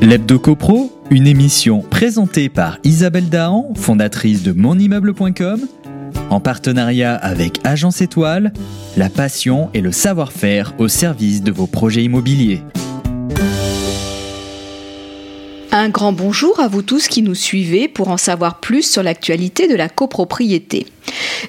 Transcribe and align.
L'Hebdo 0.00 0.38
CoPro, 0.38 0.92
une 1.10 1.26
émission 1.26 1.80
présentée 1.80 2.48
par 2.48 2.78
Isabelle 2.84 3.28
Dahan, 3.28 3.72
fondatrice 3.76 4.42
de 4.42 4.52
monimmeuble.com, 4.52 5.60
en 6.30 6.40
partenariat 6.40 7.14
avec 7.14 7.60
Agence 7.64 8.00
Étoile, 8.00 8.52
la 8.96 9.08
passion 9.08 9.70
et 9.74 9.80
le 9.80 9.92
savoir-faire 9.92 10.74
au 10.78 10.88
service 10.88 11.42
de 11.42 11.50
vos 11.50 11.66
projets 11.66 12.04
immobiliers. 12.04 12.62
Un 15.78 15.90
grand 15.90 16.12
bonjour 16.12 16.58
à 16.58 16.68
vous 16.68 16.80
tous 16.80 17.06
qui 17.06 17.20
nous 17.20 17.34
suivez 17.34 17.86
pour 17.86 18.08
en 18.08 18.16
savoir 18.16 18.60
plus 18.60 18.90
sur 18.90 19.02
l'actualité 19.02 19.68
de 19.68 19.76
la 19.76 19.90
copropriété. 19.90 20.86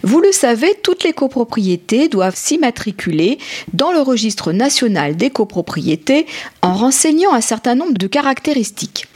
Vous 0.04 0.20
le 0.20 0.34
savez, 0.34 0.76
toutes 0.84 1.06
les 1.06 1.14
copropriétés 1.14 2.10
doivent 2.10 2.36
s'immatriculer 2.36 3.38
dans 3.72 3.94
le 3.94 4.02
registre 4.02 4.52
national 4.52 5.16
des 5.16 5.30
copropriétés 5.30 6.26
en 6.62 6.74
renseignant 6.74 7.34
un 7.34 7.40
certain 7.40 7.76
nombre 7.76 7.98
de 7.98 8.08
caractéristiques. 8.08 9.08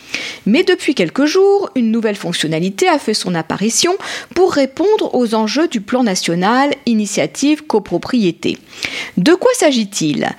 Mais 0.46 0.64
depuis 0.64 0.96
quelques 0.96 1.26
jours, 1.26 1.70
une 1.76 1.92
nouvelle 1.92 2.16
fonctionnalité 2.16 2.88
a 2.88 3.00
fait 3.00 3.14
son 3.14 3.36
apparition 3.36 3.94
pour 4.34 4.54
répondre 4.54 5.14
aux 5.14 5.36
enjeux 5.36 5.68
du 5.68 5.82
plan 5.82 6.04
national 6.04 6.74
Initiative 6.86 7.66
Copropriété. 7.66 8.58
De 9.18 9.34
quoi 9.34 9.52
s'agit-il? 9.56 10.30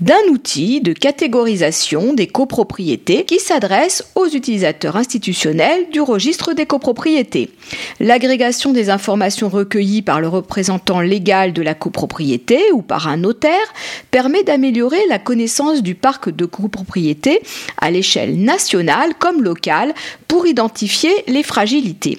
D'un 0.00 0.14
outil 0.30 0.80
de 0.80 0.92
catégorisation 0.92 2.12
des 2.12 2.28
copropriétés 2.28 3.24
qui 3.24 3.40
s'adresse 3.40 4.04
aux 4.14 4.26
utilisateurs 4.26 4.96
institutionnels 4.96 5.90
du 5.90 6.00
registre 6.00 6.52
des 6.52 6.66
copropriétés. 6.66 7.50
L'agrégation 7.98 8.72
des 8.72 8.90
informations 8.90 9.48
recueillies 9.48 10.02
par 10.02 10.20
le 10.20 10.28
représentant 10.28 11.00
légal 11.00 11.52
de 11.52 11.62
la 11.62 11.74
copropriété 11.74 12.60
ou 12.72 12.82
par 12.82 13.08
un 13.08 13.16
notaire 13.16 13.74
permet 14.10 14.44
d'améliorer 14.44 15.00
la 15.08 15.18
connaissance 15.18 15.82
du 15.82 15.94
parc 15.94 16.30
de 16.30 16.44
copropriétés 16.44 17.40
à 17.78 17.90
l'échelle 17.90 18.38
nationale 18.38 19.14
comme 19.18 19.42
locale 19.42 19.94
pour 20.28 20.46
identifier 20.46 21.10
les 21.26 21.42
fragilités. 21.42 22.18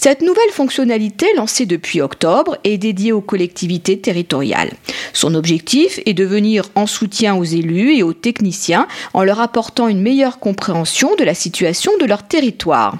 Cette 0.00 0.22
nouvelle 0.22 0.52
fonctionnalité, 0.52 1.26
lancée 1.36 1.66
depuis 1.66 2.00
octobre, 2.00 2.56
est 2.62 2.78
dédiée 2.78 3.10
aux 3.10 3.20
collectivités 3.20 3.98
territoriales. 3.98 4.72
Son 5.12 5.34
objectif 5.34 5.98
est 6.06 6.14
de 6.14 6.24
venir 6.24 6.70
en 6.76 6.86
soutien 6.86 7.34
aux 7.34 7.44
élus 7.44 7.96
et 7.96 8.04
aux 8.04 8.12
techniciens 8.12 8.86
en 9.12 9.24
leur 9.24 9.40
apportant 9.40 9.88
une 9.88 10.00
meilleure 10.00 10.38
compréhension 10.38 11.16
de 11.16 11.24
la 11.24 11.34
situation 11.34 11.90
de 12.00 12.06
leur 12.06 12.22
territoire. 12.22 12.96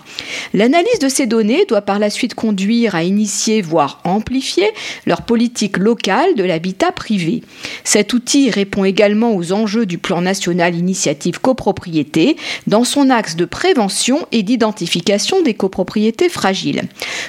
L'analyse 0.54 0.98
de 1.00 1.08
ces 1.08 1.26
données 1.26 1.64
doit 1.68 1.82
par 1.82 2.00
la 2.00 2.10
suite 2.10 2.34
conduire 2.34 2.96
à 2.96 3.04
initier, 3.04 3.62
voire 3.62 4.00
amplifier, 4.02 4.68
leur 5.06 5.22
politique 5.22 5.76
locale 5.76 6.34
de 6.34 6.42
l'habitat 6.42 6.90
privé. 6.90 7.42
Cet 7.84 8.12
outil 8.12 8.50
répond 8.50 8.84
également 8.84 9.36
aux 9.36 9.52
enjeux 9.52 9.86
du 9.86 9.98
plan 9.98 10.20
national 10.20 10.74
initiative 10.74 11.40
copropriété 11.40 12.36
dans 12.66 12.84
son 12.84 13.08
axe 13.08 13.36
de 13.36 13.44
prévention 13.44 14.26
et 14.32 14.42
d'identification 14.42 15.42
des 15.42 15.54
copropriétés 15.54 16.28
fragiles. 16.28 16.57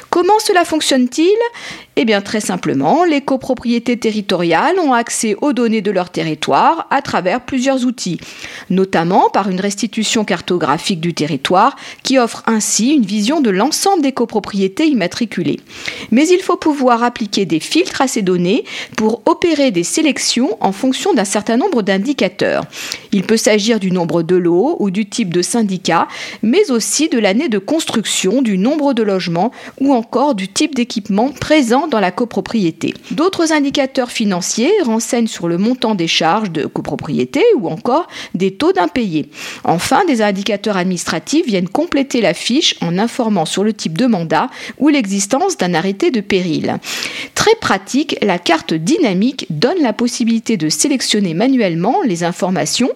Comment 0.10 0.40
cela 0.40 0.66
fonctionne-t-il? 0.66 1.38
Eh 2.02 2.06
bien 2.06 2.22
très 2.22 2.40
simplement, 2.40 3.04
les 3.04 3.20
copropriétés 3.20 3.98
territoriales 3.98 4.80
ont 4.80 4.94
accès 4.94 5.36
aux 5.42 5.52
données 5.52 5.82
de 5.82 5.92
leur 5.92 6.12
territoire 6.12 6.88
à 6.92 7.02
travers 7.02 7.42
plusieurs 7.42 7.84
outils, 7.84 8.22
notamment 8.70 9.30
par 9.30 9.50
une 9.50 9.60
restitution 9.60 10.24
cartographique 10.24 11.02
du 11.02 11.14
territoire 11.14 11.76
qui 12.04 12.18
offre 12.18 12.42
ainsi 12.48 12.94
une 12.94 13.06
vision 13.06 13.42
de 13.42 13.50
l'ensemble 13.50 14.02
des 14.02 14.14
copropriétés 14.14 14.88
immatriculées. 14.88 15.60
Mais 16.12 16.26
il 16.30 16.40
faut 16.40 16.56
pouvoir 16.56 17.04
appliquer 17.04 17.46
des 17.46 17.60
filtres 17.60 18.00
à 18.00 18.08
ces 18.08 18.22
données 18.22 18.64
pour 18.96 19.22
opérer 19.26 19.72
des 19.72 19.84
sélections 19.84 20.56
en 20.62 20.72
fonction 20.72 21.14
d'un 21.14 21.26
certain 21.26 21.58
nombre 21.58 21.82
d'indicateurs. 21.82 22.64
Il 23.12 23.24
peut 23.24 23.36
s'agir 23.36 23.78
du 23.78 23.92
nombre 23.92 24.24
de 24.24 24.38
lots 24.38 24.78
ou 24.80 24.90
du 24.90 25.10
type 25.10 25.34
de 25.34 25.42
syndicat, 25.42 26.08
mais 26.44 26.72
aussi 26.72 27.10
de 27.10 27.20
l'année 27.20 27.50
de 27.50 27.60
construction, 27.60 28.42
du 28.42 28.58
nombre 28.58 28.94
de 28.94 29.04
logements 29.04 29.52
ou 29.82 29.94
encore 29.94 30.34
du 30.34 30.48
type 30.48 30.76
d'équipement 30.76 31.34
présent 31.34 31.89
dans 31.90 32.00
la 32.00 32.12
copropriété. 32.12 32.94
D'autres 33.12 33.52
indicateurs 33.52 34.12
financiers 34.12 34.72
renseignent 34.84 35.28
sur 35.28 35.48
le 35.48 35.58
montant 35.58 35.96
des 35.96 36.08
charges 36.08 36.52
de 36.52 36.66
copropriété 36.66 37.44
ou 37.58 37.68
encore 37.68 38.08
des 38.34 38.54
taux 38.54 38.72
d'impayés. 38.72 39.30
Enfin, 39.64 40.06
des 40.06 40.22
indicateurs 40.22 40.78
administratifs 40.78 41.46
viennent 41.46 41.70
compléter 41.70 42.22
la 42.22 42.34
fiche 42.34 42.76
en 42.82 42.98
informant 42.98 43.46
sur 43.46 43.64
le 43.64 43.74
type 43.74 43.98
de 43.98 44.06
mandat 44.06 44.50
ou 44.78 44.90
l'existence 44.90 45.58
d'un 45.58 45.74
arrêté 45.74 46.12
de 46.12 46.22
péril. 46.22 46.78
Très 47.36 47.56
pratique, 47.56 48.18
la 48.22 48.38
carte 48.38 48.74
dynamique 48.74 49.46
donne 49.50 49.82
la 49.82 49.94
possibilité 49.94 50.58
de 50.58 50.70
sélectionner 50.70 51.34
manuellement 51.34 51.98
les 52.06 52.24
informations 52.24 52.92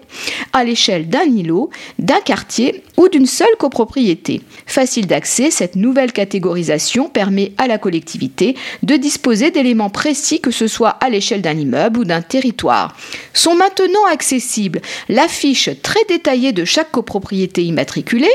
à 0.53 0.63
l'échelle 0.63 1.09
d'un 1.09 1.23
îlot, 1.23 1.69
d'un 1.99 2.19
quartier 2.19 2.83
ou 2.97 3.07
d'une 3.09 3.25
seule 3.25 3.55
copropriété. 3.57 4.41
Facile 4.65 5.07
d'accès, 5.07 5.51
cette 5.51 5.75
nouvelle 5.75 6.11
catégorisation 6.11 7.09
permet 7.09 7.53
à 7.57 7.67
la 7.67 7.77
collectivité 7.77 8.55
de 8.81 8.95
disposer 8.95 9.51
d'éléments 9.51 9.89
précis 9.89 10.41
que 10.41 10.51
ce 10.51 10.67
soit 10.67 10.97
à 11.01 11.09
l'échelle 11.09 11.41
d'un 11.41 11.57
immeuble 11.57 11.99
ou 11.99 12.05
d'un 12.05 12.21
territoire. 12.21 12.95
Sont 13.33 13.55
maintenant 13.55 14.05
accessibles 14.11 14.81
la 15.09 15.27
fiche 15.27 15.69
très 15.81 16.03
détaillée 16.09 16.51
de 16.51 16.65
chaque 16.65 16.91
copropriété 16.91 17.63
immatriculée, 17.63 18.33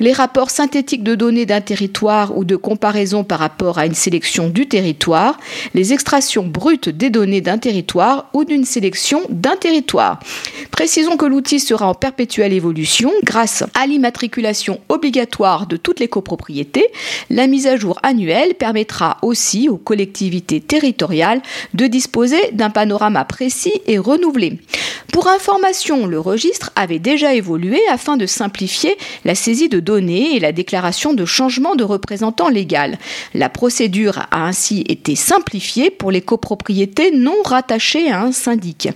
les 0.00 0.12
rapports 0.12 0.50
synthétiques 0.50 1.02
de 1.02 1.14
données 1.14 1.46
d'un 1.46 1.60
territoire 1.60 2.36
ou 2.36 2.44
de 2.44 2.56
comparaison 2.56 3.24
par 3.24 3.38
rapport 3.38 3.78
à 3.78 3.86
une 3.86 3.94
sélection 3.94 4.48
du 4.48 4.68
territoire, 4.68 5.38
les 5.74 5.92
extractions 5.92 6.46
brutes 6.46 6.88
des 6.88 7.10
données 7.10 7.40
d'un 7.40 7.58
territoire 7.58 8.30
ou 8.32 8.44
d'une 8.44 8.64
sélection 8.64 9.22
d'un 9.28 9.56
territoire. 9.56 10.20
Précisons 10.72 11.18
que 11.18 11.26
l'outil 11.26 11.60
sera 11.60 11.86
en 11.86 11.94
perpétuelle 11.94 12.54
évolution 12.54 13.12
grâce 13.24 13.62
à 13.74 13.86
l'immatriculation 13.86 14.80
obligatoire 14.88 15.66
de 15.66 15.76
toutes 15.76 16.00
les 16.00 16.08
copropriétés. 16.08 16.88
La 17.28 17.46
mise 17.46 17.66
à 17.66 17.76
jour 17.76 17.98
annuelle 18.02 18.54
permettra 18.54 19.18
aussi 19.20 19.68
aux 19.68 19.76
collectivités 19.76 20.60
territoriales 20.60 21.42
de 21.74 21.86
disposer 21.86 22.40
d'un 22.52 22.70
panorama 22.70 23.24
précis 23.26 23.82
et 23.86 23.98
renouvelé. 23.98 24.60
Pour 25.12 25.28
information, 25.28 26.06
le 26.06 26.18
registre 26.18 26.70
avait 26.74 26.98
déjà 26.98 27.34
évolué 27.34 27.78
afin 27.90 28.16
de 28.16 28.24
simplifier 28.24 28.96
la 29.26 29.34
saisie 29.34 29.68
de 29.68 29.78
données 29.78 30.36
et 30.36 30.40
la 30.40 30.52
déclaration 30.52 31.12
de 31.12 31.26
changement 31.26 31.74
de 31.76 31.84
représentant 31.84 32.48
légal. 32.48 32.98
La 33.34 33.50
procédure 33.50 34.20
a 34.30 34.46
ainsi 34.46 34.84
été 34.88 35.16
simplifiée 35.16 35.90
pour 35.90 36.10
les 36.10 36.22
copropriétés 36.22 37.10
non 37.10 37.36
rattachées 37.44 38.10
à 38.10 38.22
un 38.22 38.32
syndic. 38.32 38.88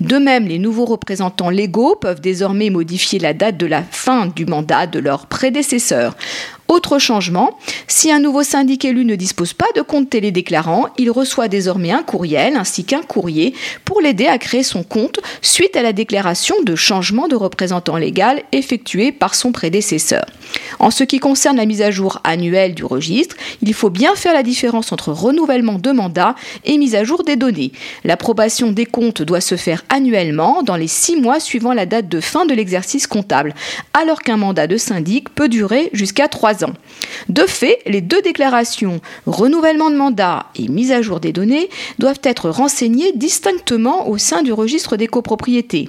De 0.00 0.16
même, 0.18 0.46
les 0.46 0.60
nouveaux 0.60 0.84
représentants 0.84 1.23
légaux 1.50 1.96
peuvent 1.96 2.20
désormais 2.20 2.70
modifier 2.70 3.18
la 3.18 3.34
date 3.34 3.56
de 3.56 3.66
la 3.66 3.82
fin 3.82 4.26
du 4.26 4.46
mandat 4.46 4.86
de 4.86 4.98
leurs 4.98 5.26
prédécesseurs. 5.26 6.16
Autre 6.74 6.98
changement, 6.98 7.56
si 7.86 8.10
un 8.10 8.18
nouveau 8.18 8.42
syndic 8.42 8.84
élu 8.84 9.04
ne 9.04 9.14
dispose 9.14 9.52
pas 9.52 9.68
de 9.76 9.80
compte 9.80 10.10
télédéclarant, 10.10 10.88
il 10.98 11.08
reçoit 11.08 11.46
désormais 11.46 11.92
un 11.92 12.02
courriel 12.02 12.56
ainsi 12.56 12.84
qu'un 12.84 13.02
courrier 13.02 13.54
pour 13.84 14.00
l'aider 14.00 14.26
à 14.26 14.38
créer 14.38 14.64
son 14.64 14.82
compte 14.82 15.20
suite 15.40 15.76
à 15.76 15.82
la 15.82 15.92
déclaration 15.92 16.56
de 16.64 16.74
changement 16.74 17.28
de 17.28 17.36
représentant 17.36 17.96
légal 17.96 18.42
effectuée 18.50 19.12
par 19.12 19.36
son 19.36 19.52
prédécesseur. 19.52 20.24
En 20.80 20.90
ce 20.90 21.04
qui 21.04 21.20
concerne 21.20 21.58
la 21.58 21.64
mise 21.64 21.80
à 21.80 21.92
jour 21.92 22.18
annuelle 22.24 22.74
du 22.74 22.84
registre, 22.84 23.36
il 23.62 23.72
faut 23.72 23.90
bien 23.90 24.16
faire 24.16 24.34
la 24.34 24.42
différence 24.42 24.90
entre 24.90 25.12
renouvellement 25.12 25.78
de 25.78 25.92
mandat 25.92 26.34
et 26.64 26.76
mise 26.76 26.96
à 26.96 27.04
jour 27.04 27.22
des 27.22 27.36
données. 27.36 27.70
L'approbation 28.02 28.72
des 28.72 28.86
comptes 28.86 29.22
doit 29.22 29.40
se 29.40 29.54
faire 29.54 29.84
annuellement 29.90 30.64
dans 30.64 30.76
les 30.76 30.88
six 30.88 31.14
mois 31.14 31.38
suivant 31.38 31.72
la 31.72 31.86
date 31.86 32.08
de 32.08 32.20
fin 32.20 32.46
de 32.46 32.54
l'exercice 32.54 33.06
comptable, 33.06 33.54
alors 33.92 34.22
qu'un 34.22 34.38
mandat 34.38 34.66
de 34.66 34.76
syndic 34.76 35.32
peut 35.32 35.48
durer 35.48 35.90
jusqu'à 35.92 36.26
trois 36.26 36.63
ans. 36.63 36.63
De 37.28 37.42
fait, 37.42 37.78
les 37.86 38.00
deux 38.00 38.22
déclarations, 38.22 39.00
renouvellement 39.26 39.90
de 39.90 39.96
mandat 39.96 40.46
et 40.56 40.68
mise 40.68 40.92
à 40.92 41.02
jour 41.02 41.20
des 41.20 41.32
données, 41.32 41.68
doivent 41.98 42.20
être 42.22 42.50
renseignées 42.50 43.12
distinctement 43.14 44.08
au 44.08 44.18
sein 44.18 44.42
du 44.42 44.52
registre 44.52 44.96
des 44.96 45.06
copropriétés. 45.06 45.88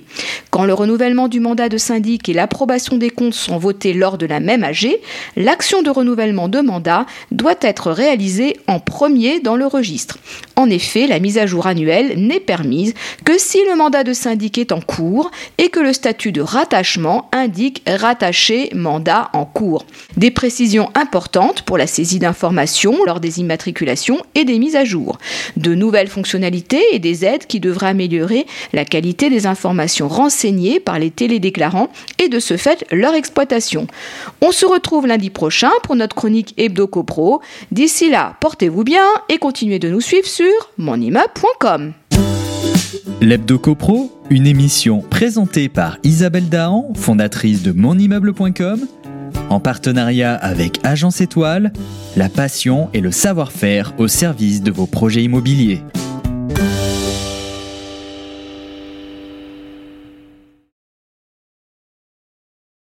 Quand 0.49 0.65
le 0.65 0.73
renouvellement 0.73 1.27
du 1.27 1.39
mandat 1.39 1.69
de 1.69 1.77
syndic 1.77 2.29
et 2.29 2.33
l'approbation 2.33 2.97
des 2.97 3.09
comptes 3.09 3.33
sont 3.33 3.57
votés 3.57 3.93
lors 3.93 4.17
de 4.17 4.25
la 4.25 4.39
même 4.39 4.63
AG, 4.63 4.87
l'action 5.35 5.81
de 5.81 5.89
renouvellement 5.89 6.47
de 6.47 6.61
mandat 6.61 7.05
doit 7.31 7.55
être 7.61 7.91
réalisée 7.91 8.57
en 8.67 8.79
premier 8.79 9.39
dans 9.39 9.55
le 9.55 9.67
registre. 9.67 10.17
En 10.55 10.69
effet, 10.69 11.07
la 11.07 11.19
mise 11.19 11.37
à 11.37 11.45
jour 11.45 11.67
annuelle 11.67 12.13
n'est 12.17 12.39
permise 12.39 12.93
que 13.25 13.37
si 13.37 13.59
le 13.69 13.75
mandat 13.75 14.03
de 14.03 14.13
syndic 14.13 14.57
est 14.57 14.71
en 14.71 14.81
cours 14.81 15.31
et 15.57 15.69
que 15.69 15.79
le 15.79 15.93
statut 15.93 16.31
de 16.31 16.41
rattachement 16.41 17.29
indique 17.31 17.83
rattaché 17.87 18.69
mandat 18.73 19.29
en 19.33 19.45
cours. 19.45 19.85
Des 20.17 20.31
précisions 20.55 20.89
importantes 20.95 21.63
pour 21.63 21.77
la 21.77 21.85
saisie 21.85 22.17
d'informations 22.17 23.03
lors 23.05 23.19
des 23.19 23.41
immatriculations 23.41 24.19
et 24.35 24.45
des 24.45 24.57
mises 24.57 24.77
à 24.77 24.85
jour. 24.85 25.17
De 25.57 25.75
nouvelles 25.75 26.07
fonctionnalités 26.07 26.81
et 26.93 26.99
des 26.99 27.25
aides 27.25 27.45
qui 27.45 27.59
devraient 27.59 27.89
améliorer 27.89 28.45
la 28.71 28.85
qualité 28.85 29.29
des 29.29 29.47
informations 29.47 30.07
renseignées 30.07 30.79
par 30.79 30.97
les 30.97 31.11
télédéclarants 31.11 31.89
et 32.19 32.29
de 32.29 32.39
ce 32.39 32.55
fait 32.55 32.85
leur 32.89 33.15
exploitation. 33.15 33.87
On 34.39 34.53
se 34.53 34.65
retrouve 34.65 35.07
lundi 35.07 35.29
prochain 35.29 35.71
pour 35.83 35.97
notre 35.97 36.15
chronique 36.15 36.53
Hebdo 36.55 36.87
CoPro. 36.87 37.41
D'ici 37.73 38.09
là, 38.09 38.37
portez-vous 38.39 38.85
bien 38.85 39.03
et 39.27 39.39
continuez 39.39 39.79
de 39.79 39.89
nous 39.89 39.99
suivre 39.99 40.27
sur 40.27 40.53
monimmeuble.com. 40.77 41.91
L'Hebdo 43.19 43.59
CoPro 43.59 44.15
une 44.31 44.47
émission 44.47 45.01
présentée 45.01 45.69
par 45.69 45.99
Isabelle 46.03 46.49
Dahan, 46.49 46.91
fondatrice 46.95 47.61
de 47.61 47.71
monimmeuble.com, 47.71 48.87
en 49.49 49.59
partenariat 49.59 50.35
avec 50.35 50.79
Agence 50.83 51.21
Étoile, 51.21 51.71
la 52.15 52.29
passion 52.29 52.89
et 52.93 53.01
le 53.01 53.11
savoir-faire 53.11 53.93
au 53.97 54.07
service 54.07 54.61
de 54.61 54.71
vos 54.71 54.87
projets 54.87 55.23
immobiliers. 55.23 55.81